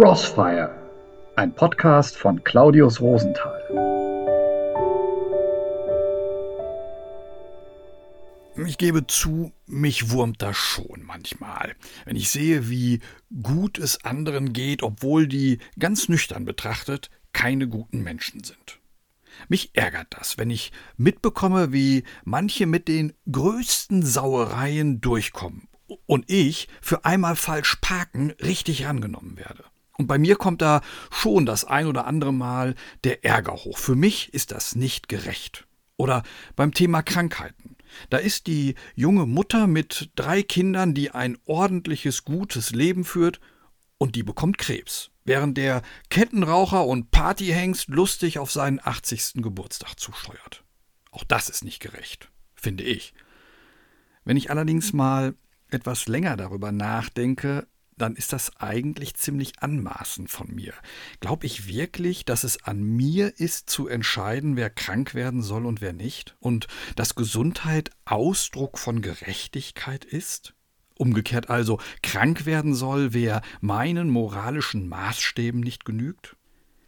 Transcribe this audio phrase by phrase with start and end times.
[0.00, 0.70] Crossfire,
[1.34, 3.60] ein Podcast von Claudius Rosenthal.
[8.64, 11.74] Ich gebe zu, mich wurmt das schon manchmal,
[12.04, 13.00] wenn ich sehe, wie
[13.42, 18.78] gut es anderen geht, obwohl die, ganz nüchtern betrachtet, keine guten Menschen sind.
[19.48, 25.66] Mich ärgert das, wenn ich mitbekomme, wie manche mit den größten Sauereien durchkommen
[26.06, 29.64] und ich für einmal falsch parken richtig rangenommen werde.
[29.98, 30.80] Und bei mir kommt da
[31.10, 33.78] schon das ein oder andere Mal der Ärger hoch.
[33.78, 35.66] Für mich ist das nicht gerecht.
[35.96, 36.22] Oder
[36.54, 37.76] beim Thema Krankheiten.
[38.08, 43.40] Da ist die junge Mutter mit drei Kindern, die ein ordentliches, gutes Leben führt,
[44.00, 49.42] und die bekommt Krebs, während der Kettenraucher und Partyhengst lustig auf seinen 80.
[49.42, 50.62] Geburtstag zusteuert.
[51.10, 53.12] Auch das ist nicht gerecht, finde ich.
[54.24, 55.34] Wenn ich allerdings mal
[55.70, 57.66] etwas länger darüber nachdenke,
[57.98, 60.72] dann ist das eigentlich ziemlich anmaßend von mir.
[61.20, 65.80] Glaube ich wirklich, dass es an mir ist zu entscheiden, wer krank werden soll und
[65.80, 66.36] wer nicht?
[66.40, 70.54] Und dass Gesundheit Ausdruck von Gerechtigkeit ist?
[70.94, 76.37] Umgekehrt also, krank werden soll, wer meinen moralischen Maßstäben nicht genügt?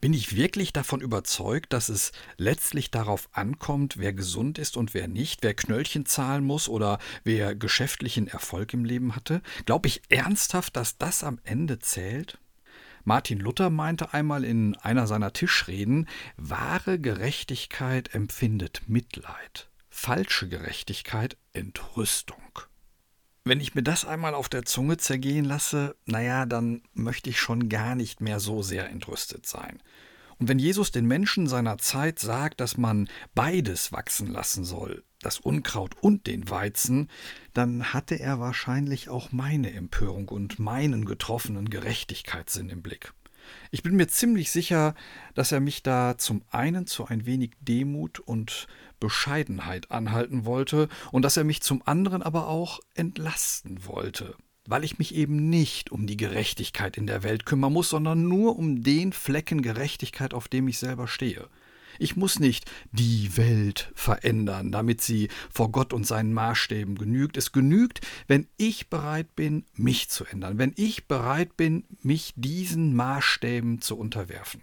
[0.00, 5.08] Bin ich wirklich davon überzeugt, dass es letztlich darauf ankommt, wer gesund ist und wer
[5.08, 9.42] nicht, wer Knöllchen zahlen muss oder wer geschäftlichen Erfolg im Leben hatte?
[9.66, 12.38] Glaube ich ernsthaft, dass das am Ende zählt?
[13.04, 22.49] Martin Luther meinte einmal in einer seiner Tischreden, wahre Gerechtigkeit empfindet Mitleid, falsche Gerechtigkeit Entrüstung.
[23.44, 27.68] Wenn ich mir das einmal auf der Zunge zergehen lasse, naja, dann möchte ich schon
[27.70, 29.82] gar nicht mehr so sehr entrüstet sein.
[30.38, 35.38] Und wenn Jesus den Menschen seiner Zeit sagt, dass man beides wachsen lassen soll, das
[35.38, 37.08] Unkraut und den Weizen,
[37.52, 43.12] dann hatte er wahrscheinlich auch meine Empörung und meinen getroffenen Gerechtigkeitssinn im Blick.
[43.70, 44.94] Ich bin mir ziemlich sicher,
[45.34, 48.66] dass er mich da zum einen zu ein wenig Demut und
[49.00, 54.98] Bescheidenheit anhalten wollte und dass er mich zum anderen aber auch entlasten wollte, weil ich
[54.98, 59.12] mich eben nicht um die Gerechtigkeit in der Welt kümmern muss, sondern nur um den
[59.12, 61.48] Flecken Gerechtigkeit, auf dem ich selber stehe.
[61.98, 67.36] Ich muss nicht die Welt verändern, damit sie vor Gott und seinen Maßstäben genügt.
[67.36, 72.94] Es genügt, wenn ich bereit bin, mich zu ändern, wenn ich bereit bin, mich diesen
[72.94, 74.62] Maßstäben zu unterwerfen.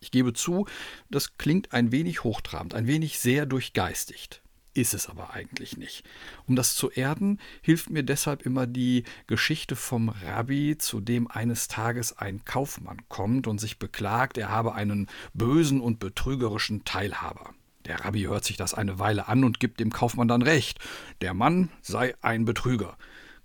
[0.00, 0.66] Ich gebe zu,
[1.10, 4.42] das klingt ein wenig hochtrabend, ein wenig sehr durchgeistigt
[4.78, 6.04] ist es aber eigentlich nicht.
[6.46, 11.68] Um das zu erden, hilft mir deshalb immer die Geschichte vom Rabbi, zu dem eines
[11.68, 17.54] Tages ein Kaufmann kommt und sich beklagt, er habe einen bösen und betrügerischen Teilhaber.
[17.86, 20.78] Der Rabbi hört sich das eine Weile an und gibt dem Kaufmann dann recht.
[21.20, 22.96] Der Mann sei ein Betrüger.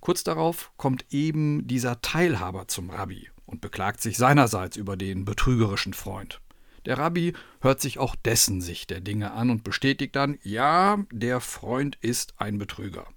[0.02, 5.94] Kurz darauf kommt eben dieser Teilhaber zum Rabbi und beklagt sich seinerseits über den betrügerischen
[5.94, 6.42] Freund.
[6.86, 11.40] Der Rabbi hört sich auch dessen Sicht der Dinge an und bestätigt dann, ja, der
[11.40, 13.08] Freund ist ein Betrüger.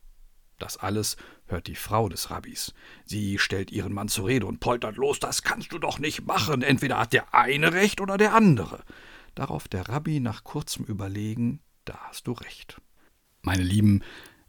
[0.59, 1.17] Das alles
[1.47, 2.73] hört die Frau des Rabbis.
[3.05, 6.63] Sie stellt ihren Mann zur Rede und poltert los, das kannst du doch nicht machen,
[6.63, 8.83] entweder hat der eine recht oder der andere.
[9.35, 12.81] Darauf der Rabbi nach kurzem Überlegen, da hast du recht.
[13.43, 14.03] Meine Lieben,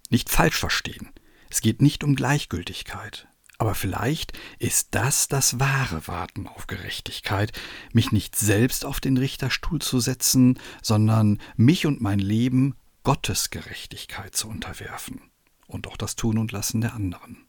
[0.09, 1.11] nicht falsch verstehen.
[1.49, 3.27] Es geht nicht um Gleichgültigkeit.
[3.59, 7.51] Aber vielleicht ist das das wahre Warten auf Gerechtigkeit,
[7.91, 14.35] mich nicht selbst auf den Richterstuhl zu setzen, sondern mich und mein Leben Gottes Gerechtigkeit
[14.35, 15.21] zu unterwerfen
[15.65, 17.46] und auch das Tun und Lassen der anderen.